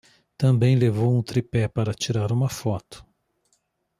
Também 0.35 0.75
levou 0.79 1.15
um 1.15 1.21
tripé 1.21 1.67
para 1.67 1.93
tirar 1.93 2.31
uma 2.31 2.49
foto 2.49 3.05